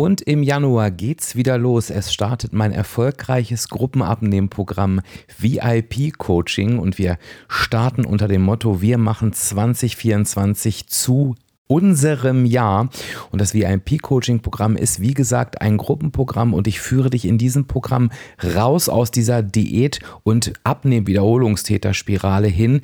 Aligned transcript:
Und 0.00 0.22
im 0.22 0.42
Januar 0.42 0.90
geht's 0.90 1.36
wieder 1.36 1.58
los. 1.58 1.90
Es 1.90 2.10
startet 2.10 2.54
mein 2.54 2.72
erfolgreiches 2.72 3.68
Gruppenabnehmprogramm 3.68 5.02
VIP 5.38 6.16
Coaching 6.16 6.78
und 6.78 6.96
wir 6.96 7.18
starten 7.48 8.06
unter 8.06 8.26
dem 8.26 8.40
Motto, 8.40 8.80
wir 8.80 8.96
machen 8.96 9.34
2024 9.34 10.86
zu 10.86 11.34
unserem 11.66 12.46
Jahr. 12.46 12.88
Und 13.30 13.40
das 13.40 13.54
VIP-Coaching-Programm 13.54 14.74
ist, 14.74 15.00
wie 15.00 15.14
gesagt, 15.14 15.60
ein 15.60 15.76
Gruppenprogramm 15.76 16.52
und 16.52 16.66
ich 16.66 16.80
führe 16.80 17.10
dich 17.10 17.26
in 17.26 17.38
diesem 17.38 17.66
Programm 17.66 18.10
raus 18.42 18.88
aus 18.88 19.12
dieser 19.12 19.42
Diät- 19.42 20.00
und 20.24 20.54
Abnehm-Wiederholungstäter-Spirale 20.64 22.48
hin 22.48 22.80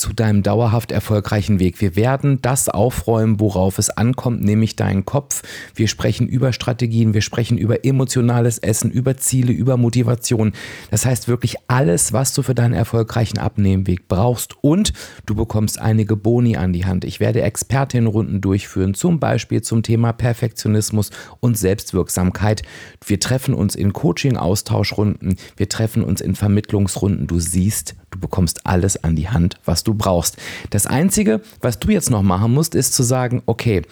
zu 0.00 0.12
deinem 0.14 0.42
dauerhaft 0.42 0.90
erfolgreichen 0.90 1.60
Weg. 1.60 1.80
Wir 1.80 1.94
werden 1.94 2.40
das 2.42 2.68
aufräumen, 2.68 3.38
worauf 3.38 3.78
es 3.78 3.90
ankommt, 3.90 4.42
nämlich 4.42 4.74
deinen 4.74 5.04
Kopf. 5.04 5.42
Wir 5.74 5.88
sprechen 5.88 6.26
über 6.26 6.52
Strategien, 6.52 7.12
wir 7.14 7.20
sprechen 7.20 7.58
über 7.58 7.84
emotionales 7.84 8.58
Essen, 8.58 8.90
über 8.90 9.18
Ziele, 9.18 9.52
über 9.52 9.76
Motivation. 9.76 10.52
Das 10.90 11.04
heißt 11.04 11.28
wirklich 11.28 11.56
alles, 11.68 12.12
was 12.12 12.32
du 12.32 12.42
für 12.42 12.54
deinen 12.54 12.72
erfolgreichen 12.72 13.38
Abnehmweg 13.38 14.08
brauchst 14.08 14.56
und 14.62 14.92
du 15.26 15.34
bekommst 15.34 15.78
einige 15.78 16.16
Boni 16.16 16.56
an 16.56 16.72
die 16.72 16.86
Hand. 16.86 17.04
Ich 17.04 17.20
werde 17.20 17.42
Expertinnenrunden 17.42 18.40
durchführen, 18.40 18.94
zum 18.94 19.20
Beispiel 19.20 19.60
zum 19.60 19.82
Thema 19.82 20.12
Perfektionismus 20.12 21.10
und 21.40 21.58
Selbstwirksamkeit. 21.58 22.62
Wir 23.04 23.20
treffen 23.20 23.52
uns 23.52 23.74
in 23.74 23.92
Coaching-Austauschrunden, 23.92 25.36
wir 25.56 25.68
treffen 25.68 26.02
uns 26.02 26.22
in 26.22 26.34
Vermittlungsrunden. 26.34 27.26
Du 27.26 27.38
siehst, 27.38 27.96
du 28.10 28.18
bekommst 28.18 28.66
alles 28.66 29.02
an 29.02 29.16
die 29.16 29.28
Hand, 29.28 29.58
was 29.64 29.84
du 29.84 29.94
brauchst. 29.94 30.36
Das 30.70 30.86
Einzige, 30.86 31.40
was 31.60 31.78
du 31.78 31.90
jetzt 31.90 32.10
noch 32.10 32.22
machen 32.22 32.52
musst, 32.52 32.74
ist 32.74 32.94
zu 32.94 33.02
sagen, 33.02 33.42
okay, 33.46 33.82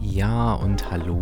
Ja 0.00 0.54
und 0.54 0.90
hallo 0.90 1.21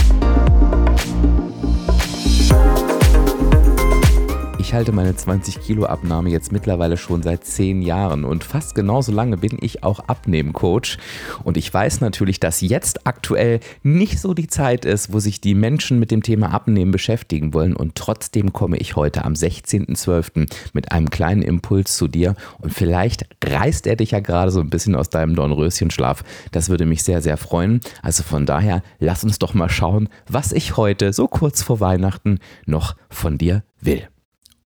Ich 4.71 4.75
halte 4.75 4.93
meine 4.93 5.13
20 5.13 5.59
Kilo 5.59 5.85
Abnahme 5.85 6.29
jetzt 6.29 6.53
mittlerweile 6.53 6.95
schon 6.95 7.23
seit 7.23 7.43
10 7.43 7.81
Jahren 7.81 8.23
und 8.23 8.45
fast 8.45 8.73
genauso 8.73 9.11
lange 9.11 9.35
bin 9.35 9.57
ich 9.59 9.83
auch 9.83 9.99
Abnehmcoach. 9.99 10.97
Und 11.43 11.57
ich 11.57 11.73
weiß 11.73 11.99
natürlich, 11.99 12.39
dass 12.39 12.61
jetzt 12.61 13.05
aktuell 13.05 13.59
nicht 13.83 14.17
so 14.17 14.33
die 14.33 14.47
Zeit 14.47 14.85
ist, 14.85 15.11
wo 15.11 15.19
sich 15.19 15.41
die 15.41 15.55
Menschen 15.55 15.99
mit 15.99 16.09
dem 16.09 16.23
Thema 16.23 16.53
Abnehmen 16.53 16.91
beschäftigen 16.91 17.53
wollen. 17.53 17.75
Und 17.75 17.95
trotzdem 17.95 18.53
komme 18.53 18.77
ich 18.77 18.95
heute 18.95 19.25
am 19.25 19.33
16.12. 19.33 20.49
mit 20.71 20.93
einem 20.93 21.09
kleinen 21.09 21.41
Impuls 21.41 21.97
zu 21.97 22.07
dir. 22.07 22.35
Und 22.59 22.73
vielleicht 22.73 23.25
reißt 23.43 23.85
er 23.87 23.97
dich 23.97 24.11
ja 24.11 24.21
gerade 24.21 24.51
so 24.51 24.61
ein 24.61 24.69
bisschen 24.69 24.95
aus 24.95 25.09
deinem 25.09 25.35
Dornröschenschlaf. 25.35 26.23
Das 26.53 26.69
würde 26.69 26.85
mich 26.85 27.03
sehr, 27.03 27.21
sehr 27.21 27.35
freuen. 27.35 27.81
Also 28.03 28.23
von 28.23 28.45
daher, 28.45 28.83
lass 28.99 29.25
uns 29.25 29.37
doch 29.37 29.53
mal 29.53 29.69
schauen, 29.69 30.07
was 30.29 30.53
ich 30.53 30.77
heute 30.77 31.11
so 31.11 31.27
kurz 31.27 31.61
vor 31.61 31.81
Weihnachten 31.81 32.39
noch 32.65 32.95
von 33.09 33.37
dir 33.37 33.65
will. 33.81 34.07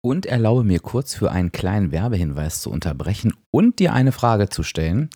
Und 0.05 0.25
erlaube 0.25 0.65
mir 0.65 0.79
kurz 0.79 1.15
für 1.15 1.31
einen 1.31 1.53
kleinen 1.53 1.91
Werbehinweis 1.91 2.59
zu 2.59 2.69
unterbrechen 2.69 3.33
und 3.51 3.79
dir 3.79 3.93
eine 3.93 4.11
Frage 4.11 4.49
zu 4.49 4.61
stellen. 4.61 5.09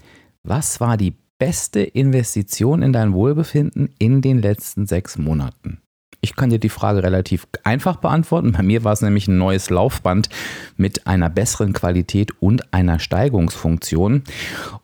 Was 0.44 0.80
war 0.80 0.96
die 0.96 1.14
beste 1.38 1.81
Investition 1.81 2.81
in 2.81 2.94
dein 2.94 3.14
Wohlbefinden 3.14 3.90
in 4.00 4.22
den 4.22 4.42
letzten 4.42 4.88
sechs 4.88 5.18
Monaten? 5.18 5.81
Ich 6.19 6.35
kann 6.35 6.50
dir 6.50 6.59
die 6.59 6.69
Frage 6.69 7.03
relativ 7.03 7.47
einfach 7.63 7.97
beantworten. 7.97 8.51
Bei 8.51 8.63
mir 8.63 8.84
war 8.84 8.91
es 8.91 9.01
nämlich 9.01 9.28
ein 9.28 9.38
neues 9.38 9.69
Laufband 9.69 10.29
mit 10.75 11.06
einer 11.06 11.29
besseren 11.29 11.73
Qualität 11.73 12.31
und 12.41 12.73
einer 12.73 13.00
Steigungsfunktion. 13.00 14.23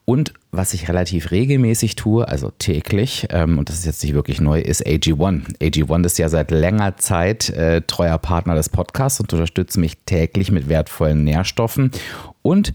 Und 0.06 0.34
was 0.52 0.76
ich 0.76 0.88
relativ 0.88 1.32
regelmäßig 1.32 1.96
tue, 1.96 2.28
also 2.28 2.52
täglich, 2.60 3.28
ähm, 3.32 3.58
und 3.58 3.70
das 3.70 3.80
ist 3.80 3.86
jetzt 3.86 4.04
nicht 4.04 4.14
wirklich 4.14 4.42
neu, 4.42 4.60
ist 4.62 4.86
AG1. 4.86 5.58
AG1 5.60 6.06
ist 6.06 6.20
ja 6.20 6.30
seit 6.30 6.52
längerer 6.52 6.98
Zeit 6.98 7.50
äh, 7.50 7.82
treuer 7.82 8.20
Partner 8.20 8.54
des 8.54 8.70
Podcasts 8.70 9.20
und 9.20 9.34
unterstützt 9.34 9.78
mich 9.78 9.98
täglich 10.06 10.52
mit 10.52 10.70
wertvollen 10.70 11.24
Nährstoffen. 11.24 11.90
Und 12.44 12.74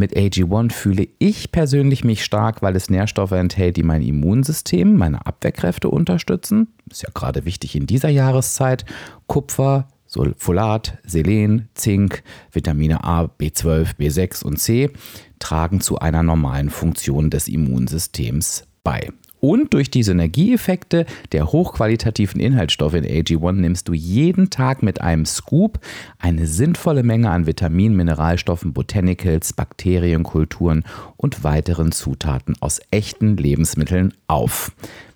mit 0.00 0.16
AG1 0.16 0.72
fühle 0.72 1.06
ich 1.18 1.52
persönlich 1.52 2.02
mich 2.02 2.24
stark, 2.24 2.62
weil 2.62 2.74
es 2.74 2.90
Nährstoffe 2.90 3.32
enthält, 3.32 3.76
die 3.76 3.84
mein 3.84 4.02
Immunsystem, 4.02 4.96
meine 4.96 5.24
Abwehrkräfte 5.26 5.88
unterstützen. 5.88 6.68
Ist 6.90 7.02
ja 7.02 7.10
gerade 7.14 7.44
wichtig 7.44 7.76
in 7.76 7.86
dieser 7.86 8.08
Jahreszeit. 8.08 8.84
Kupfer, 9.28 9.86
Folat, 10.38 10.98
Selen, 11.04 11.68
Zink, 11.74 12.24
Vitamine 12.50 13.04
A, 13.04 13.24
B12, 13.24 13.96
B6 13.96 14.42
und 14.42 14.58
C 14.58 14.90
tragen 15.38 15.80
zu 15.80 16.00
einer 16.00 16.24
normalen 16.24 16.70
Funktion 16.70 17.30
des 17.30 17.46
Immunsystems 17.46 18.64
bei. 18.82 19.10
Und 19.40 19.72
durch 19.72 19.90
die 19.90 20.02
Synergieeffekte 20.02 21.06
der 21.32 21.50
hochqualitativen 21.50 22.40
Inhaltsstoffe 22.40 22.94
in 22.94 23.04
AG1 23.04 23.52
nimmst 23.52 23.88
du 23.88 23.94
jeden 23.94 24.50
Tag 24.50 24.82
mit 24.82 25.00
einem 25.00 25.24
Scoop 25.24 25.80
eine 26.18 26.46
sinnvolle 26.46 27.02
Menge 27.02 27.30
an 27.30 27.46
Vitaminen, 27.46 27.96
Mineralstoffen, 27.96 28.74
Botanicals, 28.74 29.54
Bakterienkulturen 29.54 30.84
und 31.16 31.42
weiteren 31.42 31.90
Zutaten 31.90 32.54
aus 32.60 32.80
echten 32.90 33.36
Lebensmitteln 33.36 34.12
auf. 34.26 34.72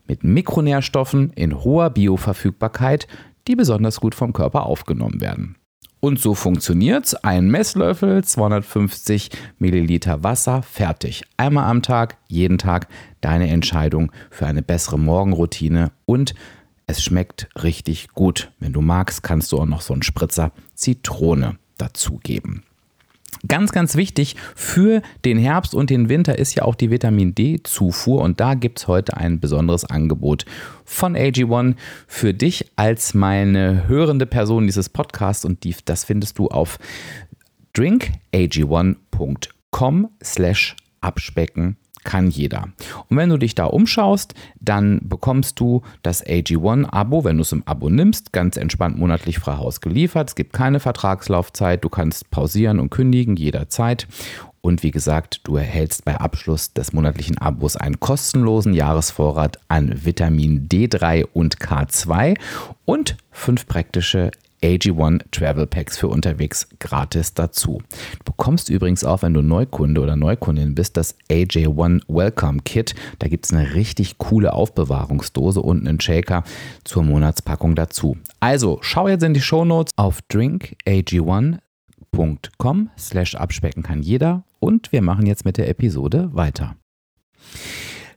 Mit 0.06 0.24
Mikronährstoffen 0.24 1.30
in 1.34 1.62
hoher 1.62 1.90
Bioverfügbarkeit, 1.90 3.06
die 3.46 3.56
besonders 3.56 4.00
gut 4.00 4.14
vom 4.14 4.32
Körper 4.32 4.64
aufgenommen 4.66 5.20
werden. 5.20 5.56
Und 6.04 6.20
so 6.20 6.34
funktioniert's. 6.34 7.14
Ein 7.14 7.48
Messlöffel, 7.50 8.22
250 8.22 9.30
Milliliter 9.58 10.22
Wasser, 10.22 10.60
fertig. 10.60 11.22
Einmal 11.38 11.64
am 11.64 11.80
Tag, 11.80 12.18
jeden 12.28 12.58
Tag 12.58 12.88
deine 13.22 13.48
Entscheidung 13.48 14.12
für 14.30 14.44
eine 14.44 14.60
bessere 14.60 14.98
Morgenroutine 14.98 15.92
und 16.04 16.34
es 16.86 17.02
schmeckt 17.02 17.48
richtig 17.62 18.08
gut. 18.08 18.52
Wenn 18.60 18.74
du 18.74 18.82
magst, 18.82 19.22
kannst 19.22 19.50
du 19.50 19.58
auch 19.58 19.64
noch 19.64 19.80
so 19.80 19.94
einen 19.94 20.02
Spritzer 20.02 20.52
Zitrone 20.74 21.56
dazugeben. 21.78 22.64
Ganz, 23.46 23.72
ganz 23.72 23.96
wichtig 23.96 24.36
für 24.54 25.02
den 25.25 25.38
Herbst 25.38 25.75
und 25.75 25.90
den 25.90 26.08
Winter 26.08 26.38
ist 26.38 26.54
ja 26.54 26.62
auch 26.62 26.75
die 26.75 26.90
Vitamin 26.90 27.34
D-Zufuhr. 27.34 28.22
Und 28.22 28.40
da 28.40 28.54
gibt 28.54 28.78
es 28.78 28.88
heute 28.88 29.16
ein 29.16 29.40
besonderes 29.40 29.84
Angebot 29.84 30.46
von 30.84 31.16
AG1 31.16 31.75
für 32.06 32.32
dich 32.32 32.70
als 32.76 33.14
meine 33.14 33.88
hörende 33.88 34.26
Person 34.26 34.66
dieses 34.66 34.88
Podcasts. 34.88 35.44
Und 35.44 35.64
die, 35.64 35.75
das 35.84 36.04
findest 36.04 36.38
du 36.38 36.48
auf 36.48 36.78
drinkag1.com 37.75 40.08
slash 40.22 40.76
abspecken 41.00 41.76
kann 42.04 42.28
jeder. 42.28 42.68
Und 43.08 43.16
wenn 43.16 43.30
du 43.30 43.38
dich 43.38 43.54
da 43.54 43.64
umschaust, 43.64 44.34
dann 44.60 45.00
bekommst 45.02 45.58
du 45.58 45.82
das 46.02 46.24
AG1-Abo, 46.24 47.24
wenn 47.24 47.36
du 47.36 47.42
es 47.42 47.52
im 47.52 47.62
Abo 47.66 47.90
nimmst, 47.90 48.32
ganz 48.32 48.56
entspannt 48.56 48.98
monatlich 48.98 49.38
frei 49.38 49.56
Haus 49.56 49.80
geliefert. 49.80 50.28
Es 50.28 50.34
gibt 50.34 50.52
keine 50.52 50.80
Vertragslaufzeit, 50.80 51.82
du 51.82 51.88
kannst 51.88 52.30
pausieren 52.30 52.78
und 52.78 52.90
kündigen 52.90 53.36
jederzeit. 53.36 54.06
Und 54.64 54.82
wie 54.82 54.92
gesagt, 54.92 55.40
du 55.44 55.56
erhältst 55.56 56.06
bei 56.06 56.16
Abschluss 56.16 56.72
des 56.72 56.94
monatlichen 56.94 57.36
Abos 57.36 57.76
einen 57.76 58.00
kostenlosen 58.00 58.72
Jahresvorrat 58.72 59.58
an 59.68 60.06
Vitamin 60.06 60.68
D3 60.68 61.26
und 61.34 61.58
K2 61.58 62.34
und 62.86 63.18
fünf 63.30 63.66
praktische 63.66 64.30
AG1 64.64 65.20
Travel 65.31 65.66
Packs 65.66 65.99
für 65.99 66.08
unterwegs 66.08 66.66
gratis 66.81 67.34
dazu. 67.34 67.82
Du 68.19 68.25
bekommst 68.25 68.70
übrigens 68.70 69.05
auch, 69.05 69.20
wenn 69.20 69.34
du 69.34 69.43
Neukunde 69.43 70.00
oder 70.00 70.16
Neukundin 70.16 70.75
bist, 70.75 70.96
das 70.96 71.19
AJ1 71.31 72.00
Welcome 72.08 72.61
Kit. 72.64 72.94
Da 73.19 73.28
gibt 73.28 73.44
es 73.44 73.52
eine 73.52 73.75
richtig 73.75 74.16
coole 74.16 74.55
Aufbewahrungsdose 74.55 75.61
und 75.61 75.87
einen 75.87 76.00
Shaker 76.00 76.44
zur 76.84 77.02
Monatspackung 77.02 77.75
dazu. 77.75 78.16
Also 78.40 78.78
schau 78.81 79.08
jetzt 79.08 79.22
in 79.22 79.34
die 79.34 79.43
Shownotes 79.43 79.93
auf 79.96 80.20
drinkag1.com 80.31 82.90
slash 82.99 83.34
abspecken 83.34 83.82
kann 83.82 84.02
jeder 84.02 84.44
und 84.61 84.93
wir 84.93 85.02
machen 85.02 85.26
jetzt 85.26 85.44
mit 85.44 85.58
der 85.58 85.69
Episode 85.69 86.31
weiter. 86.32 86.76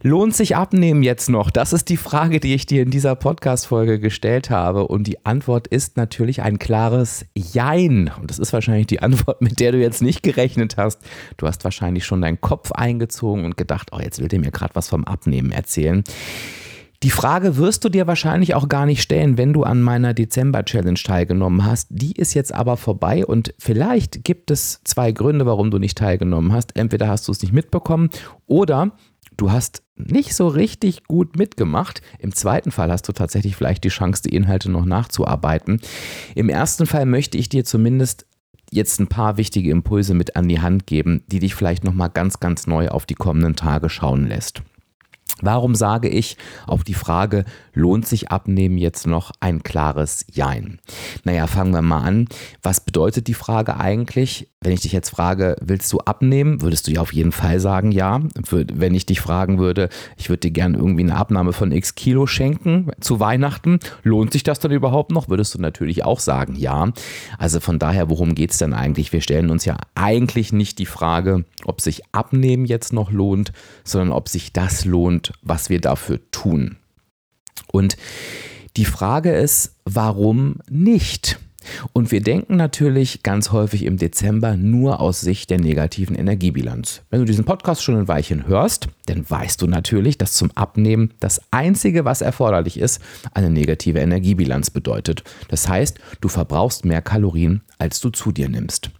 Lohnt 0.03 0.35
sich 0.35 0.55
Abnehmen 0.55 1.01
jetzt 1.01 1.27
noch? 1.27 1.49
Das 1.49 1.73
ist 1.73 1.89
die 1.89 1.97
Frage, 1.97 2.39
die 2.39 2.53
ich 2.53 2.67
dir 2.67 2.83
in 2.83 2.91
dieser 2.91 3.15
Podcast-Folge 3.15 3.99
gestellt 3.99 4.51
habe. 4.51 4.87
Und 4.87 5.07
die 5.07 5.25
Antwort 5.25 5.67
ist 5.67 5.97
natürlich 5.97 6.43
ein 6.43 6.59
klares 6.59 7.25
Jein. 7.35 8.11
Und 8.19 8.29
das 8.29 8.37
ist 8.37 8.53
wahrscheinlich 8.53 8.85
die 8.87 9.01
Antwort, 9.01 9.41
mit 9.41 9.59
der 9.59 9.71
du 9.71 9.79
jetzt 9.79 10.03
nicht 10.03 10.21
gerechnet 10.21 10.77
hast. 10.77 11.01
Du 11.37 11.47
hast 11.47 11.63
wahrscheinlich 11.63 12.05
schon 12.05 12.21
deinen 12.21 12.39
Kopf 12.41 12.71
eingezogen 12.73 13.43
und 13.43 13.57
gedacht, 13.57 13.89
oh, 13.91 13.99
jetzt 13.99 14.19
will 14.19 14.27
der 14.27 14.39
mir 14.39 14.51
gerade 14.51 14.75
was 14.75 14.87
vom 14.87 15.03
Abnehmen 15.03 15.51
erzählen. 15.51 16.03
Die 17.03 17.09
Frage 17.09 17.57
wirst 17.57 17.83
du 17.83 17.89
dir 17.89 18.05
wahrscheinlich 18.05 18.53
auch 18.53 18.69
gar 18.69 18.85
nicht 18.85 19.01
stellen, 19.01 19.37
wenn 19.37 19.53
du 19.53 19.63
an 19.63 19.81
meiner 19.81 20.13
Dezember-Challenge 20.13 20.99
teilgenommen 20.99 21.65
hast. 21.65 21.87
Die 21.89 22.11
ist 22.11 22.35
jetzt 22.35 22.53
aber 22.53 22.77
vorbei 22.77 23.25
und 23.25 23.53
vielleicht 23.59 24.23
gibt 24.23 24.51
es 24.51 24.81
zwei 24.83 25.11
Gründe, 25.11 25.45
warum 25.45 25.69
du 25.71 25.79
nicht 25.79 25.97
teilgenommen 25.97 26.53
hast. 26.53 26.75
Entweder 26.75 27.07
hast 27.07 27.27
du 27.27 27.31
es 27.31 27.41
nicht 27.41 27.53
mitbekommen 27.53 28.09
oder 28.47 28.91
du 29.37 29.51
hast 29.51 29.83
nicht 29.97 30.35
so 30.35 30.47
richtig 30.47 31.03
gut 31.05 31.37
mitgemacht. 31.37 32.01
Im 32.19 32.33
zweiten 32.33 32.71
Fall 32.71 32.91
hast 32.91 33.07
du 33.07 33.13
tatsächlich 33.13 33.55
vielleicht 33.55 33.83
die 33.83 33.89
Chance, 33.89 34.23
die 34.23 34.35
Inhalte 34.35 34.69
noch 34.69 34.85
nachzuarbeiten. 34.85 35.81
Im 36.35 36.49
ersten 36.49 36.85
Fall 36.85 37.05
möchte 37.05 37.37
ich 37.37 37.49
dir 37.49 37.65
zumindest 37.65 38.25
jetzt 38.71 38.99
ein 38.99 39.07
paar 39.07 39.37
wichtige 39.37 39.71
Impulse 39.71 40.13
mit 40.13 40.35
an 40.35 40.47
die 40.47 40.59
Hand 40.59 40.87
geben, 40.87 41.23
die 41.27 41.39
dich 41.39 41.55
vielleicht 41.55 41.83
noch 41.83 41.93
mal 41.93 42.09
ganz 42.09 42.39
ganz 42.39 42.67
neu 42.67 42.89
auf 42.89 43.05
die 43.05 43.15
kommenden 43.15 43.55
Tage 43.55 43.89
schauen 43.89 44.27
lässt. 44.27 44.61
Warum 45.41 45.75
sage 45.75 46.09
ich 46.09 46.37
auf 46.65 46.83
die 46.83 46.93
Frage, 46.93 47.45
lohnt 47.73 48.07
sich 48.07 48.31
Abnehmen 48.31 48.77
jetzt 48.77 49.05
noch 49.05 49.31
ein 49.39 49.61
klares 49.61 50.25
Jein? 50.31 50.79
Naja, 51.23 51.47
fangen 51.47 51.73
wir 51.73 51.81
mal 51.81 52.01
an. 52.01 52.27
Was 52.63 52.81
bedeutet 52.81 53.27
die 53.27 53.33
Frage 53.33 53.77
eigentlich? 53.77 54.49
Wenn 54.59 54.73
ich 54.73 54.81
dich 54.81 54.91
jetzt 54.91 55.11
frage, 55.11 55.55
willst 55.61 55.93
du 55.93 55.99
abnehmen, 55.99 56.63
würdest 56.63 56.87
du 56.87 56.91
ja 56.91 57.01
auf 57.01 57.13
jeden 57.13 57.31
Fall 57.31 57.59
sagen, 57.59 57.91
ja. 57.91 58.21
Wenn 58.49 58.95
ich 58.95 59.05
dich 59.05 59.21
fragen 59.21 59.59
würde, 59.59 59.89
ich 60.17 60.29
würde 60.29 60.39
dir 60.41 60.51
gerne 60.51 60.77
irgendwie 60.77 61.03
eine 61.03 61.15
Abnahme 61.15 61.53
von 61.53 61.71
x 61.71 61.93
Kilo 61.93 62.25
schenken 62.25 62.89
zu 62.99 63.19
Weihnachten, 63.19 63.79
lohnt 64.01 64.33
sich 64.33 64.41
das 64.41 64.59
dann 64.59 64.71
überhaupt 64.71 65.11
noch? 65.11 65.29
Würdest 65.29 65.53
du 65.53 65.61
natürlich 65.61 66.03
auch 66.03 66.19
sagen, 66.19 66.55
ja. 66.55 66.91
Also 67.37 67.59
von 67.59 67.77
daher, 67.77 68.09
worum 68.09 68.33
geht 68.33 68.51
es 68.51 68.57
denn 68.57 68.73
eigentlich? 68.73 69.13
Wir 69.13 69.21
stellen 69.21 69.51
uns 69.51 69.65
ja 69.65 69.77
eigentlich 69.93 70.51
nicht 70.51 70.79
die 70.79 70.87
Frage, 70.87 71.45
ob 71.65 71.79
sich 71.79 72.01
Abnehmen 72.11 72.65
jetzt 72.65 72.93
noch 72.93 73.11
lohnt, 73.11 73.51
sondern 73.83 74.11
ob 74.11 74.27
sich 74.27 74.53
das 74.53 74.85
lohnt, 74.85 75.26
was 75.41 75.69
wir 75.69 75.81
dafür 75.81 76.19
tun. 76.31 76.77
Und 77.71 77.97
die 78.77 78.85
Frage 78.85 79.31
ist, 79.31 79.75
warum 79.85 80.57
nicht? 80.69 81.39
Und 81.93 82.11
wir 82.11 82.21
denken 82.21 82.55
natürlich 82.55 83.23
ganz 83.23 83.51
häufig 83.51 83.83
im 83.83 83.97
Dezember 83.97 84.55
nur 84.55 84.99
aus 84.99 85.21
Sicht 85.21 85.49
der 85.49 85.59
negativen 85.59 86.15
Energiebilanz. 86.15 87.01
Wenn 87.09 87.19
du 87.19 87.25
diesen 87.25 87.45
Podcast 87.45 87.83
schon 87.83 87.97
ein 87.97 88.07
Weilchen 88.07 88.47
hörst, 88.47 88.87
dann 89.07 89.29
weißt 89.29 89.61
du 89.61 89.67
natürlich, 89.67 90.17
dass 90.17 90.33
zum 90.33 90.51
Abnehmen 90.51 91.13
das 91.19 91.41
Einzige, 91.51 92.05
was 92.05 92.21
erforderlich 92.21 92.79
ist, 92.79 93.01
eine 93.33 93.49
negative 93.49 93.99
Energiebilanz 93.99 94.69
bedeutet. 94.69 95.23
Das 95.49 95.67
heißt, 95.67 95.99
du 96.21 96.29
verbrauchst 96.29 96.85
mehr 96.85 97.01
Kalorien, 97.01 97.61
als 97.79 97.99
du 97.99 98.09
zu 98.09 98.31
dir 98.31 98.49
nimmst. 98.49 98.91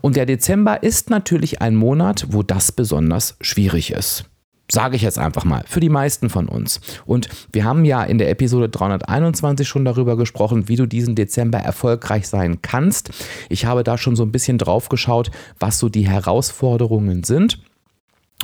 Und 0.00 0.16
der 0.16 0.26
Dezember 0.26 0.82
ist 0.82 1.10
natürlich 1.10 1.60
ein 1.60 1.74
Monat, 1.74 2.26
wo 2.30 2.42
das 2.42 2.72
besonders 2.72 3.36
schwierig 3.40 3.92
ist. 3.92 4.26
Sage 4.70 4.96
ich 4.96 5.02
jetzt 5.02 5.18
einfach 5.18 5.44
mal, 5.44 5.62
für 5.66 5.80
die 5.80 5.90
meisten 5.90 6.30
von 6.30 6.48
uns. 6.48 6.80
Und 7.04 7.28
wir 7.52 7.64
haben 7.64 7.84
ja 7.84 8.02
in 8.02 8.16
der 8.16 8.30
Episode 8.30 8.70
321 8.70 9.68
schon 9.68 9.84
darüber 9.84 10.16
gesprochen, 10.16 10.68
wie 10.68 10.76
du 10.76 10.86
diesen 10.86 11.14
Dezember 11.14 11.58
erfolgreich 11.58 12.26
sein 12.28 12.62
kannst. 12.62 13.10
Ich 13.50 13.66
habe 13.66 13.84
da 13.84 13.98
schon 13.98 14.16
so 14.16 14.22
ein 14.22 14.32
bisschen 14.32 14.56
drauf 14.56 14.88
geschaut, 14.88 15.30
was 15.58 15.78
so 15.78 15.90
die 15.90 16.08
Herausforderungen 16.08 17.24
sind. 17.24 17.58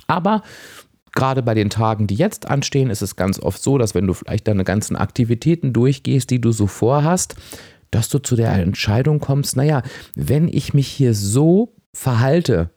Aber 0.08 0.42
gerade 1.12 1.42
bei 1.42 1.54
den 1.54 1.70
Tagen, 1.70 2.06
die 2.06 2.16
jetzt 2.16 2.48
anstehen, 2.48 2.90
ist 2.90 3.02
es 3.02 3.16
ganz 3.16 3.40
oft 3.40 3.62
so, 3.62 3.78
dass 3.78 3.94
wenn 3.94 4.06
du 4.06 4.12
vielleicht 4.12 4.46
deine 4.46 4.64
ganzen 4.64 4.96
Aktivitäten 4.96 5.72
durchgehst, 5.72 6.28
die 6.30 6.40
du 6.40 6.52
so 6.52 6.66
vorhast, 6.66 7.34
dass 7.90 8.08
du 8.08 8.18
zu 8.18 8.36
der 8.36 8.52
Entscheidung 8.52 9.20
kommst, 9.20 9.56
naja, 9.56 9.82
wenn 10.14 10.48
ich 10.48 10.74
mich 10.74 10.88
hier 10.88 11.14
so 11.14 11.74
verhalte, 11.94 12.70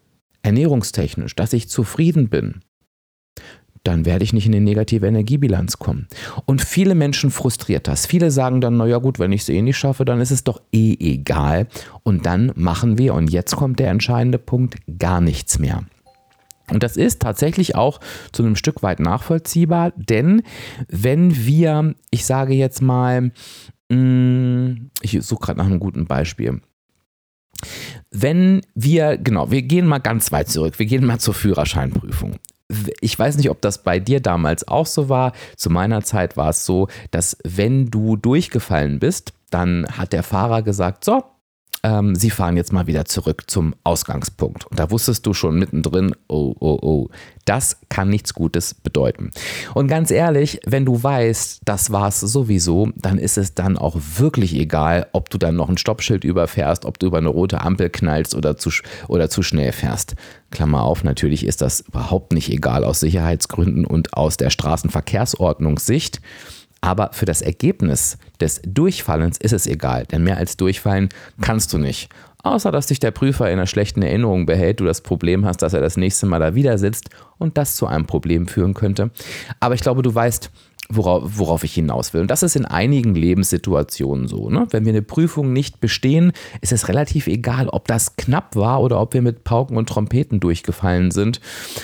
ernährungstechnisch, 0.44 1.36
dass 1.36 1.54
ich 1.54 1.70
zufrieden 1.70 2.30
bin, 2.30 2.62
dann 3.84 4.06
werde 4.06 4.24
ich 4.24 4.34
nicht 4.34 4.46
in 4.46 4.54
die 4.54 4.60
negative 4.60 5.06
Energiebilanz 5.06 5.78
kommen. 5.78 6.08
Und 6.46 6.62
viele 6.62 6.96
Menschen 6.96 7.32
frustriert 7.32 7.88
das. 7.88 8.06
Viele 8.06 8.32
sagen 8.32 8.62
dann, 8.62 8.78
naja 8.78 8.98
gut, 8.98 9.20
wenn 9.20 9.34
ich 9.34 9.42
es 9.42 9.50
eh 9.50 9.62
nicht 9.62 9.78
schaffe, 9.78 10.06
dann 10.06 10.22
ist 10.22 10.32
es 10.32 10.44
doch 10.44 10.62
eh 10.72 10.96
egal. 11.00 11.68
Und 12.04 12.26
dann 12.26 12.54
machen 12.56 12.98
wir, 12.98 13.14
und 13.14 13.30
jetzt 13.30 13.56
kommt 13.56 13.80
der 13.80 13.92
entscheidende 13.92 14.40
Punkt, 14.40 14.78
gar 14.98 15.20
nichts 15.20 15.60
mehr. 15.60 15.84
Und 16.72 16.82
das 16.82 16.96
ist 16.96 17.22
tatsächlich 17.22 17.76
auch 17.76 18.00
zu 18.32 18.42
einem 18.44 18.56
Stück 18.56 18.84
weit 18.84 19.02
nachvollziehbar, 19.02 19.92
denn 19.98 20.44
wenn 20.88 21.46
wir, 21.46 21.94
ich 22.10 22.26
sage 22.26 22.54
jetzt 22.54 22.82
mal, 22.82 23.32
mm, 23.90 24.90
ich 25.02 25.18
suche 25.22 25.42
gerade 25.42 25.60
nach 25.60 25.66
einem 25.66 25.80
guten 25.80 26.06
Beispiel. 26.06 26.62
Wenn 28.12 28.62
wir, 28.76 29.18
genau, 29.18 29.52
wir 29.52 29.62
gehen 29.62 29.88
mal 29.88 30.00
ganz 30.00 30.32
weit 30.32 30.48
zurück, 30.48 30.80
wir 30.80 30.86
gehen 30.86 31.06
mal 31.06 31.20
zur 31.20 31.34
Führerscheinprüfung 31.34 32.38
ich 33.02 33.18
weiß 33.18 33.38
nicht, 33.38 33.50
ob 33.50 33.62
das 33.62 33.84
bei 33.84 34.00
dir 34.00 34.20
damals 34.20 34.68
auch 34.68 34.86
so 34.86 35.10
war. 35.10 35.34
Zu 35.58 35.70
meiner 35.70 36.04
Zeit 36.04 36.38
war 36.38 36.50
es 36.50 36.66
so, 36.66 36.88
dass 37.12 37.38
wenn 37.44 37.88
du 37.88 38.16
durchgefallen 38.16 39.00
bist, 39.00 39.34
dann 39.50 39.86
hat 39.92 40.14
der 40.14 40.24
Fahrer 40.24 40.62
gesagt, 40.62 41.04
so, 41.04 41.24
ähm, 41.84 42.16
sie 42.16 42.30
fahren 42.30 42.56
jetzt 42.56 42.72
mal 42.72 42.88
wieder 42.88 43.06
zurück 43.06 43.44
zum 43.48 43.76
Ausgangspunkt. 43.84 44.66
Und 44.66 44.80
da 44.80 44.90
wusstest 44.90 45.26
du 45.26 45.34
schon 45.34 45.60
mittendrin, 45.60 46.16
oh, 46.28 46.56
oh, 46.60 46.80
oh, 46.82 47.10
das 47.46 47.78
kann 47.90 48.10
nichts 48.10 48.34
Gutes 48.34 48.74
bedeuten. 48.74 49.32
Und 49.74 49.90
ganz 49.90 50.10
ehrlich, 50.10 50.62
wenn 50.66 50.86
du 50.86 51.04
weißt, 51.04 51.62
das 51.66 51.92
war 51.92 52.08
es 52.08 52.22
sowieso, 52.22 52.90
dann 52.96 53.18
ist 53.18 53.38
es 53.38 53.54
dann 53.54 53.78
auch 53.78 53.98
wirklich 54.18 54.56
egal, 54.56 55.08
ob 55.12 55.30
du 55.30 55.38
dann 55.38 55.58
noch 55.58 55.68
ein 55.68 55.78
Stoppschild 55.78 56.24
überfährst, 56.24 56.86
ob 56.86 57.00
du 57.00 57.08
über 57.08 57.18
eine 57.18 57.28
rote 57.28 57.60
Ampel 57.62 57.90
knallst 57.90 58.34
oder 58.34 58.56
zu, 58.56 58.70
oder 59.10 59.30
zu 59.30 59.44
schnell 59.44 59.74
fährst. 59.74 60.16
Klammer 60.52 60.84
auf, 60.84 61.04
natürlich 61.04 61.46
ist 61.46 61.62
das 61.62 61.82
überhaupt 61.82 62.32
nicht 62.32 62.50
egal 62.50 62.86
aus 62.86 63.02
Sicherheitsgründen 63.02 63.86
und 63.86 64.14
aus 64.14 64.38
der 64.38 64.52
Straßenverkehrsordnungssicht. 64.52 66.22
Aber 66.84 67.12
für 67.14 67.26
das 67.26 67.42
Ergebnis 67.42 68.18
des 68.42 68.62
Durchfallens 68.66 69.38
ist 69.38 69.54
es 69.54 69.68
egal, 69.68 70.06
denn 70.06 70.26
mehr 70.26 70.36
als 70.36 70.58
durchfallen 70.58 71.08
kannst 71.40 71.72
du 71.72 71.78
nicht. 71.78 72.10
Außer 72.44 72.74
dass 72.74 72.88
dich 72.88 73.00
der 73.00 73.12
Prüfer 73.12 73.48
in 73.48 73.54
einer 73.54 73.68
schlechten 73.68 74.02
Erinnerung 74.02 74.46
behält, 74.46 74.82
du 74.82 74.84
das 74.84 75.00
Problem 75.00 75.46
hast, 75.46 75.62
dass 75.62 75.74
er 75.74 75.80
das 75.80 75.96
nächste 75.96 76.26
Mal 76.26 76.40
da 76.40 76.56
wieder 76.56 76.78
sitzt 76.78 77.10
und 77.38 77.58
das 77.58 77.78
zu 77.78 77.88
einem 77.88 78.06
Problem 78.06 78.48
führen 78.48 78.74
könnte. 78.74 79.12
Aber 79.62 79.76
ich 79.76 79.82
glaube, 79.82 80.02
du 80.02 80.14
weißt, 80.14 80.52
worauf, 80.90 81.24
worauf 81.38 81.64
ich 81.64 81.74
hinaus 81.74 82.14
will. 82.14 82.22
Und 82.22 82.32
das 82.32 82.44
ist 82.44 82.56
in 82.56 82.66
einigen 82.66 83.16
Lebenssituationen 83.16 84.28
so. 84.28 84.50
Ne? 84.50 84.68
Wenn 84.72 84.86
wir 84.86 84.92
eine 84.92 85.02
Prüfung 85.02 85.54
nicht 85.54 85.80
bestehen, 85.80 86.34
ist 86.62 86.72
es 86.72 86.88
relativ 86.88 87.28
egal, 87.28 87.70
ob 87.70 87.88
das 87.88 88.16
knapp 88.16 88.56
war 88.56 88.82
oder 88.82 89.00
ob 89.00 89.14
wir 89.14 89.22
mit 89.22 89.44
Pauken 89.44 89.78
und 89.78 89.90
Trompeten 89.90 90.40
durchgefallen 90.40 91.12
sind. 91.12 91.40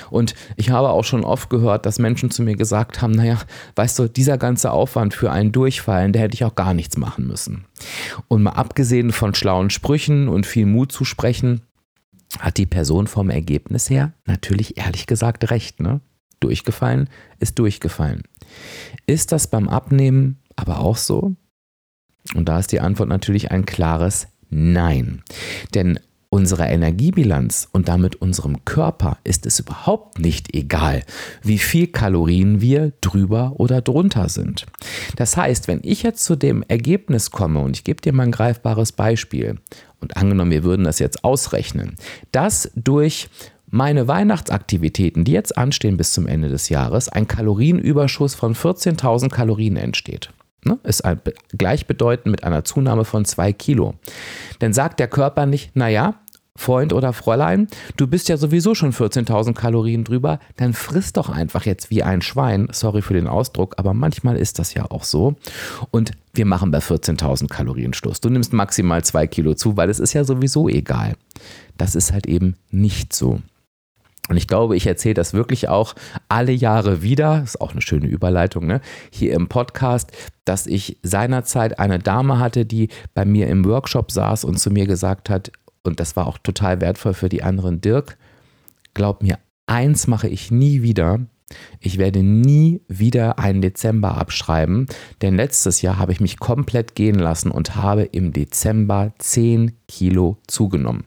Und 0.09 0.35
ich 0.57 0.69
habe 0.69 0.89
auch 0.89 1.03
schon 1.03 1.23
oft 1.23 1.49
gehört, 1.49 1.85
dass 1.85 1.99
Menschen 1.99 2.31
zu 2.31 2.43
mir 2.43 2.55
gesagt 2.55 3.01
haben, 3.01 3.11
naja, 3.11 3.39
weißt 3.75 3.99
du, 3.99 4.07
dieser 4.07 4.37
ganze 4.37 4.71
Aufwand 4.71 5.13
für 5.13 5.31
einen 5.31 5.51
Durchfallen, 5.51 6.13
der 6.13 6.23
hätte 6.23 6.35
ich 6.35 6.43
auch 6.43 6.55
gar 6.55 6.73
nichts 6.73 6.97
machen 6.97 7.27
müssen. 7.27 7.65
Und 8.27 8.43
mal 8.43 8.51
abgesehen 8.51 9.11
von 9.11 9.33
schlauen 9.33 9.69
Sprüchen 9.69 10.27
und 10.27 10.45
viel 10.45 10.65
Mut 10.65 10.91
zu 10.91 11.05
sprechen, 11.05 11.61
hat 12.37 12.57
die 12.57 12.67
Person 12.67 13.07
vom 13.07 13.29
Ergebnis 13.29 13.89
her 13.89 14.13
natürlich 14.25 14.77
ehrlich 14.77 15.07
gesagt 15.07 15.49
recht. 15.49 15.79
Ne? 15.79 16.01
Durchgefallen 16.39 17.09
ist 17.39 17.59
durchgefallen. 17.59 18.23
Ist 19.05 19.31
das 19.31 19.47
beim 19.47 19.67
Abnehmen 19.67 20.39
aber 20.55 20.79
auch 20.79 20.97
so? 20.97 21.35
Und 22.35 22.49
da 22.49 22.59
ist 22.59 22.71
die 22.71 22.81
Antwort 22.81 23.09
natürlich 23.09 23.51
ein 23.51 23.65
klares 23.65 24.27
Nein. 24.49 25.23
Denn 25.73 25.99
Unserer 26.31 26.69
Energiebilanz 26.69 27.67
und 27.71 27.87
damit 27.87 28.21
unserem 28.21 28.63
Körper 28.63 29.17
ist 29.23 29.47
es 29.47 29.59
überhaupt 29.59 30.19
nicht 30.19 30.53
egal, 30.53 31.01
wie 31.41 31.57
viel 31.57 31.87
Kalorien 31.87 32.61
wir 32.61 32.93
drüber 33.01 33.53
oder 33.55 33.81
drunter 33.81 34.29
sind. 34.29 34.67
Das 35.15 35.35
heißt, 35.37 35.67
wenn 35.67 35.79
ich 35.81 36.03
jetzt 36.03 36.23
zu 36.23 36.35
dem 36.35 36.63
Ergebnis 36.67 37.31
komme 37.31 37.61
und 37.61 37.77
ich 37.77 37.83
gebe 37.83 37.99
dir 37.99 38.13
mal 38.13 38.27
ein 38.27 38.31
greifbares 38.31 38.91
Beispiel 38.91 39.55
und 40.01 40.17
angenommen, 40.17 40.51
wir 40.51 40.63
würden 40.63 40.83
das 40.83 40.99
jetzt 40.99 41.23
ausrechnen, 41.23 41.95
dass 42.31 42.69
durch 42.75 43.27
meine 43.71 44.07
Weihnachtsaktivitäten, 44.07 45.23
die 45.23 45.31
jetzt 45.31 45.57
anstehen 45.57 45.97
bis 45.97 46.13
zum 46.13 46.27
Ende 46.27 46.49
des 46.49 46.69
Jahres, 46.69 47.09
ein 47.09 47.27
Kalorienüberschuss 47.27 48.35
von 48.35 48.55
14.000 48.55 49.29
Kalorien 49.29 49.77
entsteht. 49.77 50.29
Ne? 50.65 50.77
Ist 50.83 51.03
gleichbedeutend 51.57 52.31
mit 52.31 52.43
einer 52.43 52.63
Zunahme 52.63 53.05
von 53.05 53.25
zwei 53.25 53.53
Kilo. 53.53 53.93
Dann 54.59 54.73
sagt 54.73 54.99
der 54.99 55.07
Körper 55.07 55.45
nicht, 55.45 55.75
naja, 55.75 56.15
Freund 56.59 56.91
oder 56.91 57.13
Fräulein, 57.13 57.69
du 57.95 58.05
bist 58.05 58.27
ja 58.27 58.35
sowieso 58.35 58.75
schon 58.75 58.91
14.000 58.91 59.53
Kalorien 59.53 60.03
drüber, 60.03 60.39
dann 60.57 60.73
friss 60.73 61.13
doch 61.13 61.29
einfach 61.29 61.65
jetzt 61.65 61.89
wie 61.89 62.03
ein 62.03 62.21
Schwein. 62.21 62.67
Sorry 62.71 63.01
für 63.01 63.13
den 63.13 63.27
Ausdruck, 63.27 63.75
aber 63.77 63.93
manchmal 63.93 64.35
ist 64.35 64.59
das 64.59 64.73
ja 64.73 64.91
auch 64.91 65.05
so. 65.05 65.35
Und 65.91 66.11
wir 66.33 66.45
machen 66.45 66.69
bei 66.69 66.79
14.000 66.79 67.47
Kalorien 67.47 67.93
Schluss. 67.93 68.19
Du 68.19 68.29
nimmst 68.29 68.51
maximal 68.51 69.01
zwei 69.05 69.25
Kilo 69.25 69.53
zu, 69.53 69.77
weil 69.77 69.89
es 69.89 70.01
ist 70.01 70.11
ja 70.11 70.25
sowieso 70.25 70.67
egal. 70.67 71.13
Das 71.77 71.95
ist 71.95 72.11
halt 72.11 72.27
eben 72.27 72.57
nicht 72.71 73.13
so. 73.13 73.39
Und 74.29 74.37
ich 74.37 74.47
glaube, 74.47 74.75
ich 74.75 74.85
erzähle 74.85 75.15
das 75.15 75.33
wirklich 75.33 75.69
auch 75.69 75.95
alle 76.29 76.51
Jahre 76.51 77.01
wieder, 77.01 77.41
ist 77.43 77.59
auch 77.59 77.71
eine 77.71 77.81
schöne 77.81 78.05
Überleitung, 78.05 78.67
ne? 78.67 78.79
hier 79.11 79.33
im 79.33 79.49
Podcast, 79.49 80.11
dass 80.45 80.67
ich 80.67 80.99
seinerzeit 81.01 81.79
eine 81.79 81.97
Dame 81.97 82.39
hatte, 82.39 82.65
die 82.65 82.89
bei 83.15 83.25
mir 83.25 83.47
im 83.47 83.65
Workshop 83.65 84.11
saß 84.11 84.43
und 84.43 84.59
zu 84.59 84.69
mir 84.69 84.85
gesagt 84.85 85.29
hat, 85.31 85.51
und 85.83 85.99
das 85.99 86.15
war 86.15 86.27
auch 86.27 86.37
total 86.37 86.79
wertvoll 86.79 87.15
für 87.15 87.29
die 87.29 87.41
anderen, 87.41 87.81
Dirk, 87.81 88.17
glaub 88.93 89.23
mir, 89.23 89.39
eins 89.65 90.05
mache 90.05 90.27
ich 90.27 90.51
nie 90.51 90.83
wieder, 90.83 91.21
ich 91.79 91.97
werde 91.97 92.23
nie 92.23 92.81
wieder 92.87 93.39
einen 93.39 93.61
Dezember 93.61 94.17
abschreiben, 94.17 94.87
denn 95.21 95.35
letztes 95.35 95.81
Jahr 95.81 95.97
habe 95.97 96.11
ich 96.11 96.19
mich 96.19 96.39
komplett 96.39 96.95
gehen 96.95 97.17
lassen 97.17 97.51
und 97.51 97.75
habe 97.75 98.03
im 98.03 98.33
Dezember 98.33 99.13
10 99.17 99.73
Kilo 99.87 100.37
zugenommen. 100.47 101.03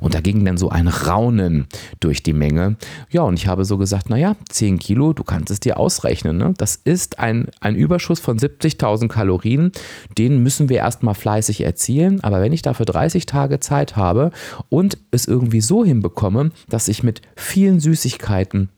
Und 0.00 0.14
da 0.14 0.20
ging 0.20 0.44
dann 0.44 0.58
so 0.58 0.68
ein 0.68 0.88
Raunen 0.88 1.66
durch 2.00 2.22
die 2.22 2.34
Menge. 2.34 2.76
Ja, 3.10 3.22
und 3.22 3.34
ich 3.34 3.46
habe 3.46 3.64
so 3.64 3.78
gesagt, 3.78 4.10
naja, 4.10 4.36
10 4.50 4.78
Kilo, 4.78 5.12
du 5.12 5.24
kannst 5.24 5.50
es 5.50 5.60
dir 5.60 5.78
ausrechnen. 5.78 6.36
Ne? 6.36 6.54
Das 6.58 6.76
ist 6.76 7.18
ein, 7.18 7.48
ein 7.60 7.74
Überschuss 7.74 8.20
von 8.20 8.38
70.000 8.38 9.08
Kalorien. 9.08 9.72
Den 10.18 10.42
müssen 10.42 10.68
wir 10.68 10.78
erstmal 10.78 11.14
fleißig 11.14 11.62
erzielen. 11.62 12.22
Aber 12.22 12.40
wenn 12.40 12.52
ich 12.52 12.62
dafür 12.62 12.86
30 12.86 13.26
Tage 13.26 13.58
Zeit 13.58 13.96
habe 13.96 14.30
und 14.68 14.98
es 15.10 15.26
irgendwie 15.26 15.62
so 15.62 15.84
hinbekomme, 15.84 16.50
dass 16.68 16.88
ich 16.88 17.02
mit 17.02 17.22
vielen 17.36 17.80
Süßigkeiten 17.80 18.68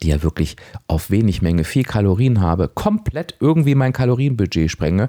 die 0.00 0.08
ja 0.08 0.22
wirklich 0.22 0.56
auf 0.86 1.10
wenig 1.10 1.42
Menge 1.42 1.64
viel 1.64 1.84
Kalorien 1.84 2.40
habe, 2.40 2.68
komplett 2.68 3.36
irgendwie 3.40 3.74
mein 3.74 3.92
Kalorienbudget 3.92 4.70
sprenge, 4.70 5.08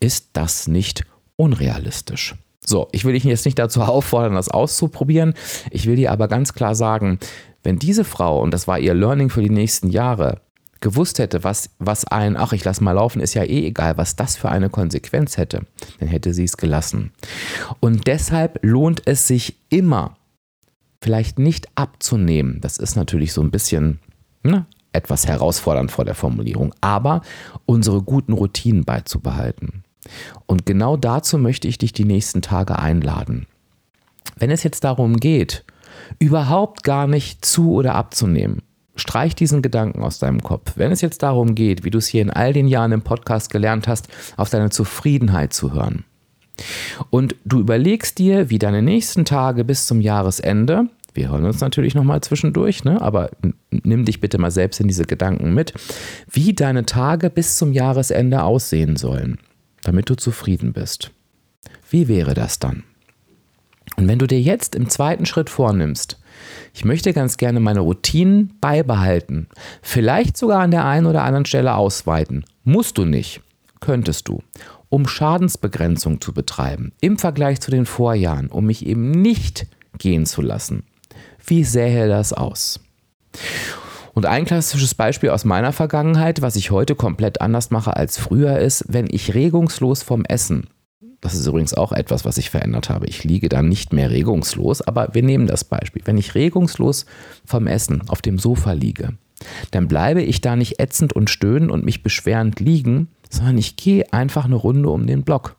ist 0.00 0.30
das 0.32 0.66
nicht 0.66 1.04
unrealistisch. 1.36 2.34
So, 2.64 2.88
ich 2.92 3.04
will 3.04 3.12
dich 3.12 3.24
jetzt 3.24 3.44
nicht 3.44 3.58
dazu 3.58 3.82
auffordern, 3.82 4.34
das 4.34 4.48
auszuprobieren. 4.48 5.34
Ich 5.70 5.86
will 5.86 5.96
dir 5.96 6.12
aber 6.12 6.28
ganz 6.28 6.52
klar 6.52 6.74
sagen, 6.74 7.18
wenn 7.62 7.78
diese 7.78 8.04
Frau, 8.04 8.40
und 8.42 8.52
das 8.52 8.68
war 8.68 8.78
ihr 8.78 8.94
Learning 8.94 9.30
für 9.30 9.42
die 9.42 9.50
nächsten 9.50 9.90
Jahre, 9.90 10.40
gewusst 10.80 11.18
hätte, 11.18 11.42
was, 11.42 11.70
was 11.78 12.04
ein, 12.04 12.36
ach, 12.36 12.52
ich 12.52 12.64
lass 12.64 12.80
mal 12.80 12.92
laufen, 12.92 13.20
ist 13.20 13.34
ja 13.34 13.44
eh 13.44 13.66
egal, 13.66 13.96
was 13.96 14.14
das 14.14 14.36
für 14.36 14.50
eine 14.50 14.68
Konsequenz 14.68 15.36
hätte, 15.36 15.62
dann 15.98 16.08
hätte 16.08 16.34
sie 16.34 16.44
es 16.44 16.56
gelassen. 16.56 17.12
Und 17.80 18.06
deshalb 18.06 18.58
lohnt 18.62 19.02
es 19.06 19.26
sich 19.26 19.56
immer, 19.68 20.16
vielleicht 21.02 21.38
nicht 21.38 21.68
abzunehmen. 21.76 22.60
Das 22.60 22.78
ist 22.78 22.94
natürlich 22.94 23.32
so 23.32 23.40
ein 23.40 23.50
bisschen 23.50 24.00
ne, 24.42 24.66
etwas 24.96 25.26
herausfordernd 25.26 25.90
vor 25.90 26.04
der 26.04 26.14
Formulierung, 26.14 26.74
aber 26.80 27.22
unsere 27.66 28.02
guten 28.02 28.32
Routinen 28.32 28.84
beizubehalten. 28.84 29.84
Und 30.46 30.66
genau 30.66 30.96
dazu 30.96 31.38
möchte 31.38 31.68
ich 31.68 31.78
dich 31.78 31.92
die 31.92 32.04
nächsten 32.04 32.42
Tage 32.42 32.78
einladen. 32.78 33.46
Wenn 34.36 34.50
es 34.50 34.62
jetzt 34.62 34.84
darum 34.84 35.18
geht, 35.18 35.64
überhaupt 36.18 36.82
gar 36.82 37.06
nicht 37.06 37.44
zu 37.44 37.72
oder 37.72 37.94
abzunehmen, 37.94 38.62
streich 38.94 39.34
diesen 39.34 39.62
Gedanken 39.62 40.02
aus 40.02 40.18
deinem 40.18 40.42
Kopf. 40.42 40.72
Wenn 40.76 40.92
es 40.92 41.00
jetzt 41.00 41.22
darum 41.22 41.54
geht, 41.54 41.84
wie 41.84 41.90
du 41.90 41.98
es 41.98 42.06
hier 42.06 42.22
in 42.22 42.30
all 42.30 42.52
den 42.52 42.68
Jahren 42.68 42.92
im 42.92 43.02
Podcast 43.02 43.50
gelernt 43.50 43.88
hast, 43.88 44.08
auf 44.36 44.48
deine 44.48 44.70
Zufriedenheit 44.70 45.52
zu 45.52 45.72
hören. 45.72 46.04
Und 47.10 47.34
du 47.44 47.60
überlegst 47.60 48.18
dir, 48.18 48.48
wie 48.48 48.58
deine 48.58 48.80
nächsten 48.80 49.26
Tage 49.26 49.64
bis 49.64 49.86
zum 49.86 50.00
Jahresende 50.00 50.88
wir 51.16 51.30
hören 51.30 51.44
uns 51.44 51.60
natürlich 51.60 51.94
nochmal 51.94 52.20
zwischendurch, 52.20 52.84
ne? 52.84 53.00
aber 53.00 53.30
nimm 53.86 54.04
dich 54.04 54.20
bitte 54.20 54.38
mal 54.38 54.50
selbst 54.50 54.80
in 54.80 54.88
diese 54.88 55.04
Gedanken 55.04 55.54
mit, 55.54 55.72
wie 56.30 56.52
deine 56.52 56.84
Tage 56.84 57.30
bis 57.30 57.56
zum 57.56 57.72
Jahresende 57.72 58.42
aussehen 58.42 58.96
sollen, 58.96 59.38
damit 59.82 60.10
du 60.10 60.14
zufrieden 60.16 60.72
bist. 60.72 61.10
Wie 61.88 62.08
wäre 62.08 62.34
das 62.34 62.58
dann? 62.58 62.82
Und 63.96 64.08
wenn 64.08 64.18
du 64.18 64.26
dir 64.26 64.40
jetzt 64.40 64.74
im 64.74 64.88
zweiten 64.90 65.26
Schritt 65.26 65.48
vornimmst, 65.48 66.18
ich 66.74 66.84
möchte 66.84 67.12
ganz 67.12 67.36
gerne 67.36 67.60
meine 67.60 67.80
Routinen 67.80 68.52
beibehalten, 68.60 69.48
vielleicht 69.80 70.36
sogar 70.36 70.60
an 70.60 70.70
der 70.70 70.84
einen 70.84 71.06
oder 71.06 71.22
anderen 71.22 71.46
Stelle 71.46 71.74
ausweiten, 71.74 72.44
musst 72.64 72.98
du 72.98 73.04
nicht, 73.04 73.40
könntest 73.80 74.28
du, 74.28 74.42
um 74.88 75.06
Schadensbegrenzung 75.06 76.20
zu 76.20 76.32
betreiben 76.32 76.92
im 77.00 77.18
Vergleich 77.18 77.60
zu 77.60 77.70
den 77.70 77.86
Vorjahren, 77.86 78.48
um 78.48 78.66
mich 78.66 78.84
eben 78.84 79.10
nicht 79.10 79.66
gehen 79.98 80.26
zu 80.26 80.42
lassen. 80.42 80.84
Wie 81.46 81.64
sähe 81.64 82.08
das 82.08 82.32
aus? 82.32 82.80
Und 84.14 84.24
ein 84.24 84.46
klassisches 84.46 84.94
Beispiel 84.94 85.28
aus 85.30 85.44
meiner 85.44 85.72
Vergangenheit, 85.72 86.40
was 86.40 86.56
ich 86.56 86.70
heute 86.70 86.94
komplett 86.94 87.42
anders 87.42 87.70
mache 87.70 87.96
als 87.96 88.16
früher, 88.16 88.58
ist, 88.58 88.84
wenn 88.88 89.06
ich 89.10 89.34
regungslos 89.34 90.02
vom 90.02 90.24
Essen, 90.24 90.68
das 91.20 91.34
ist 91.34 91.46
übrigens 91.46 91.74
auch 91.74 91.92
etwas, 91.92 92.24
was 92.24 92.38
ich 92.38 92.48
verändert 92.50 92.88
habe, 92.88 93.06
ich 93.06 93.24
liege 93.24 93.48
dann 93.48 93.68
nicht 93.68 93.92
mehr 93.92 94.10
regungslos, 94.10 94.80
aber 94.80 95.08
wir 95.12 95.22
nehmen 95.22 95.46
das 95.46 95.64
Beispiel, 95.64 96.02
wenn 96.04 96.16
ich 96.16 96.34
regungslos 96.34 97.04
vom 97.44 97.66
Essen 97.66 98.08
auf 98.08 98.22
dem 98.22 98.38
Sofa 98.38 98.72
liege, 98.72 99.14
dann 99.70 99.88
bleibe 99.88 100.22
ich 100.22 100.40
da 100.40 100.56
nicht 100.56 100.80
ätzend 100.80 101.12
und 101.12 101.28
stöhnen 101.28 101.70
und 101.70 101.84
mich 101.84 102.02
beschwerend 102.02 102.60
liegen, 102.60 103.08
sondern 103.28 103.58
ich 103.58 103.76
gehe 103.76 104.12
einfach 104.12 104.46
eine 104.46 104.54
Runde 104.54 104.88
um 104.88 105.06
den 105.06 105.24
Block. 105.24 105.56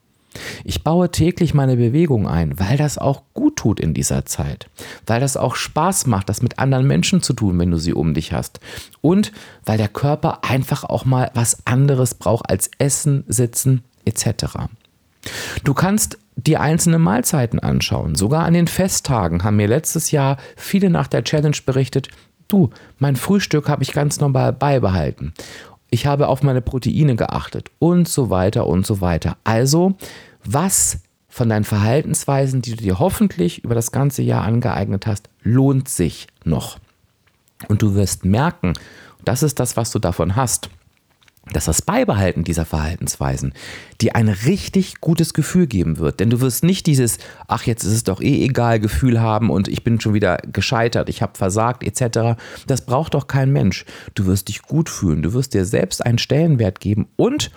Ich 0.63 0.83
baue 0.83 1.11
täglich 1.11 1.53
meine 1.53 1.77
Bewegung 1.77 2.27
ein, 2.27 2.59
weil 2.59 2.77
das 2.77 2.97
auch 2.97 3.23
gut 3.33 3.57
tut 3.57 3.79
in 3.79 3.93
dieser 3.93 4.25
Zeit, 4.25 4.69
weil 5.05 5.19
das 5.19 5.37
auch 5.37 5.55
Spaß 5.55 6.07
macht, 6.07 6.29
das 6.29 6.41
mit 6.41 6.59
anderen 6.59 6.87
Menschen 6.87 7.21
zu 7.21 7.33
tun, 7.33 7.59
wenn 7.59 7.71
du 7.71 7.77
sie 7.77 7.93
um 7.93 8.13
dich 8.13 8.33
hast 8.33 8.59
und 9.01 9.31
weil 9.65 9.77
der 9.77 9.87
Körper 9.87 10.43
einfach 10.43 10.83
auch 10.83 11.05
mal 11.05 11.31
was 11.33 11.65
anderes 11.65 12.13
braucht 12.13 12.49
als 12.49 12.69
Essen, 12.77 13.23
Sitzen 13.27 13.83
etc. 14.05 14.45
Du 15.63 15.73
kannst 15.73 16.17
die 16.35 16.57
einzelnen 16.57 17.01
Mahlzeiten 17.01 17.59
anschauen. 17.59 18.15
Sogar 18.15 18.45
an 18.45 18.53
den 18.53 18.67
Festtagen 18.67 19.43
haben 19.43 19.55
mir 19.55 19.67
letztes 19.67 20.11
Jahr 20.11 20.37
viele 20.55 20.89
nach 20.89 21.07
der 21.07 21.23
Challenge 21.23 21.57
berichtet, 21.65 22.09
du, 22.47 22.69
mein 22.99 23.15
Frühstück 23.15 23.67
habe 23.67 23.83
ich 23.83 23.91
ganz 23.91 24.19
normal 24.19 24.53
beibehalten 24.53 25.33
ich 25.89 26.05
habe 26.05 26.27
auf 26.27 26.43
meine 26.43 26.61
Proteine 26.61 27.15
geachtet 27.15 27.71
und 27.79 28.07
so 28.07 28.29
weiter 28.29 28.67
und 28.67 28.85
so 28.85 29.01
weiter. 29.01 29.37
Also, 29.43 29.95
was 30.43 30.99
von 31.27 31.49
deinen 31.49 31.63
Verhaltensweisen, 31.63 32.61
die 32.61 32.71
du 32.71 32.77
dir 32.77 32.99
hoffentlich 32.99 33.63
über 33.63 33.75
das 33.75 33.91
ganze 33.91 34.21
Jahr 34.21 34.43
angeeignet 34.43 35.05
hast, 35.07 35.29
lohnt 35.43 35.87
sich 35.87 36.27
noch. 36.43 36.79
Und 37.67 37.81
du 37.81 37.95
wirst 37.95 38.25
merken, 38.25 38.73
das 39.23 39.43
ist 39.43 39.59
das, 39.59 39.77
was 39.77 39.91
du 39.91 39.99
davon 39.99 40.35
hast, 40.35 40.69
dass 41.53 41.65
das 41.65 41.81
Beibehalten 41.81 42.43
dieser 42.43 42.65
Verhaltensweisen 42.65 43.53
dir 44.01 44.15
ein 44.15 44.29
richtig 44.29 45.01
gutes 45.01 45.33
Gefühl 45.33 45.67
geben 45.67 45.97
wird. 45.97 46.19
Denn 46.19 46.29
du 46.29 46.41
wirst 46.41 46.63
nicht 46.63 46.85
dieses, 46.87 47.17
ach, 47.47 47.63
jetzt 47.63 47.83
ist 47.83 47.93
es 47.93 48.03
doch 48.03 48.21
eh 48.21 48.43
egal, 48.43 48.79
Gefühl 48.79 49.21
haben 49.21 49.49
und 49.49 49.67
ich 49.67 49.83
bin 49.83 49.99
schon 49.99 50.13
wieder 50.13 50.37
gescheitert, 50.51 51.09
ich 51.09 51.21
habe 51.21 51.37
versagt 51.37 51.83
etc. 51.83 52.39
Das 52.67 52.85
braucht 52.85 53.13
doch 53.13 53.27
kein 53.27 53.51
Mensch. 53.51 53.85
Du 54.15 54.25
wirst 54.25 54.49
dich 54.49 54.61
gut 54.61 54.89
fühlen, 54.89 55.21
du 55.21 55.33
wirst 55.33 55.53
dir 55.53 55.65
selbst 55.65 56.05
einen 56.05 56.17
Stellenwert 56.17 56.79
geben 56.79 57.07
und 57.15 57.51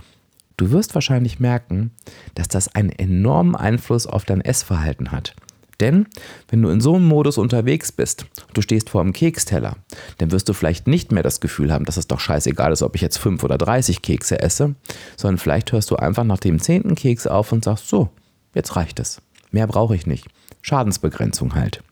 du 0.57 0.71
wirst 0.71 0.95
wahrscheinlich 0.95 1.41
merken, 1.41 1.91
dass 2.35 2.49
das 2.49 2.75
einen 2.75 2.91
enormen 2.91 3.57
Einfluss 3.57 4.07
auf 4.07 4.25
dein 4.25 4.41
Essverhalten 4.41 5.13
hat. 5.13 5.35
Denn 5.81 6.07
wenn 6.49 6.63
du 6.63 6.69
in 6.69 6.81
so 6.81 6.95
einem 6.95 7.07
Modus 7.07 7.39
unterwegs 7.39 7.91
bist, 7.91 8.27
du 8.53 8.63
stehst 8.63 8.91
vor 8.91 9.01
einem 9.01 9.13
Keksteller, 9.13 9.77
dann 10.19 10.31
wirst 10.31 10.49
du 10.49 10.53
vielleicht 10.53 10.87
nicht 10.87 11.11
mehr 11.13 11.23
das 11.23 11.41
Gefühl 11.41 11.73
haben, 11.73 11.85
dass 11.85 11.97
es 11.97 12.07
doch 12.07 12.21
scheißegal 12.21 12.73
ist, 12.73 12.83
ob 12.83 12.95
ich 12.95 13.01
jetzt 13.01 13.19
5 13.19 13.43
oder 13.43 13.59
30 13.59 14.03
Kekse 14.03 14.41
esse, 14.41 14.75
sondern 15.17 15.39
vielleicht 15.39 15.73
hörst 15.73 15.91
du 15.91 15.97
einfach 15.97 16.25
nach 16.25 16.39
dem 16.39 16.61
zehnten 16.61 16.95
Keks 16.95 17.27
auf 17.27 17.53
und 17.53 17.65
sagst, 17.65 17.89
so, 17.89 18.11
jetzt 18.55 18.77
reicht 18.77 19.01
es. 19.01 19.23
Mehr 19.51 19.67
brauche 19.67 19.95
ich 19.95 20.07
nicht. 20.07 20.27
Schadensbegrenzung 20.63 21.55
halt. 21.55 21.83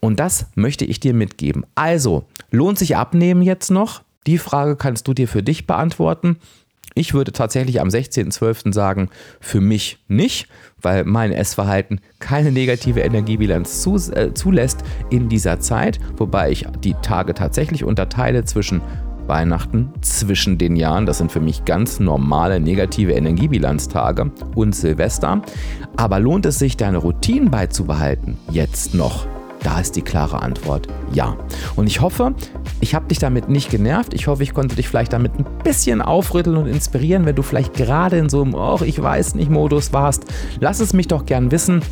Und 0.00 0.18
das 0.18 0.46
möchte 0.54 0.84
ich 0.84 1.00
dir 1.00 1.14
mitgeben. 1.14 1.66
Also, 1.74 2.24
lohnt 2.50 2.78
sich 2.78 2.96
abnehmen 2.96 3.42
jetzt 3.42 3.70
noch? 3.70 4.02
Die 4.26 4.38
Frage 4.38 4.76
kannst 4.76 5.06
du 5.08 5.14
dir 5.14 5.28
für 5.28 5.42
dich 5.42 5.66
beantworten. 5.66 6.38
Ich 6.94 7.14
würde 7.14 7.32
tatsächlich 7.32 7.80
am 7.80 7.88
16.12. 7.88 8.72
sagen, 8.72 9.10
für 9.40 9.60
mich 9.60 9.98
nicht, 10.08 10.48
weil 10.80 11.04
mein 11.04 11.32
Essverhalten 11.32 12.00
keine 12.18 12.52
negative 12.52 13.00
Energiebilanz 13.00 13.86
äh, 13.86 14.34
zulässt 14.34 14.82
in 15.10 15.28
dieser 15.28 15.60
Zeit, 15.60 16.00
wobei 16.16 16.50
ich 16.50 16.66
die 16.82 16.94
Tage 16.94 17.34
tatsächlich 17.34 17.84
unterteile 17.84 18.44
zwischen 18.44 18.80
Weihnachten 19.28 19.92
zwischen 20.00 20.58
den 20.58 20.74
Jahren, 20.74 21.06
das 21.06 21.18
sind 21.18 21.30
für 21.30 21.40
mich 21.40 21.64
ganz 21.64 22.00
normale 22.00 22.60
negative 22.60 23.12
Energiebilanztage 23.12 24.32
und 24.54 24.74
Silvester. 24.74 25.42
Aber 25.96 26.18
lohnt 26.18 26.46
es 26.46 26.58
sich, 26.58 26.76
deine 26.76 26.98
Routinen 26.98 27.50
beizubehalten? 27.50 28.38
Jetzt 28.50 28.94
noch. 28.94 29.26
Da 29.62 29.80
ist 29.80 29.96
die 29.96 30.02
klare 30.02 30.42
Antwort 30.42 30.88
ja. 31.12 31.36
Und 31.76 31.86
ich 31.86 32.00
hoffe, 32.00 32.34
ich 32.80 32.94
habe 32.94 33.06
dich 33.06 33.18
damit 33.18 33.48
nicht 33.48 33.70
genervt. 33.70 34.14
Ich 34.14 34.26
hoffe, 34.26 34.42
ich 34.42 34.54
konnte 34.54 34.76
dich 34.76 34.88
vielleicht 34.88 35.12
damit 35.12 35.38
ein 35.38 35.46
bisschen 35.64 36.00
aufrütteln 36.00 36.56
und 36.56 36.66
inspirieren, 36.66 37.26
wenn 37.26 37.36
du 37.36 37.42
vielleicht 37.42 37.74
gerade 37.74 38.18
in 38.18 38.28
so 38.28 38.42
einem, 38.42 38.54
oh, 38.54 38.80
ich 38.84 39.02
weiß 39.02 39.34
nicht, 39.34 39.50
Modus 39.50 39.92
warst. 39.92 40.24
Lass 40.60 40.80
es 40.80 40.92
mich 40.92 41.08
doch 41.08 41.26
gern 41.26 41.50
wissen 41.50 41.82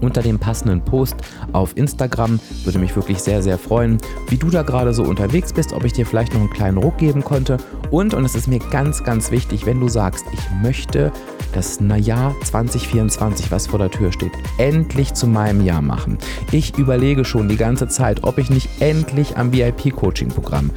unter 0.00 0.22
dem 0.22 0.38
passenden 0.38 0.82
Post 0.82 1.16
auf 1.52 1.76
Instagram. 1.76 2.40
Würde 2.64 2.78
mich 2.78 2.94
wirklich 2.96 3.18
sehr, 3.18 3.42
sehr 3.42 3.58
freuen, 3.58 3.98
wie 4.28 4.36
du 4.36 4.50
da 4.50 4.62
gerade 4.62 4.92
so 4.92 5.02
unterwegs 5.02 5.52
bist, 5.52 5.72
ob 5.72 5.84
ich 5.84 5.92
dir 5.92 6.06
vielleicht 6.06 6.34
noch 6.34 6.40
einen 6.40 6.50
kleinen 6.50 6.78
Ruck 6.78 6.98
geben 6.98 7.24
konnte. 7.24 7.58
Und, 7.90 8.14
und 8.14 8.24
es 8.24 8.34
ist 8.34 8.48
mir 8.48 8.58
ganz, 8.70 9.04
ganz 9.04 9.30
wichtig, 9.30 9.66
wenn 9.66 9.80
du 9.80 9.88
sagst, 9.88 10.24
ich 10.32 10.40
möchte 10.62 11.12
das 11.56 11.80
Jahr 12.04 12.36
2024, 12.44 13.50
was 13.50 13.66
vor 13.66 13.78
der 13.78 13.90
Tür 13.90 14.12
steht, 14.12 14.32
endlich 14.58 15.14
zu 15.14 15.26
meinem 15.26 15.64
Jahr 15.64 15.80
machen. 15.80 16.18
Ich 16.52 16.76
überlege 16.76 17.24
schon 17.24 17.48
die 17.48 17.56
ganze 17.56 17.88
Zeit, 17.88 18.24
ob 18.24 18.36
ich 18.38 18.50
nicht 18.50 18.68
endlich 18.80 19.38
am 19.38 19.52
VIP-Coaching-Programm 19.52 20.70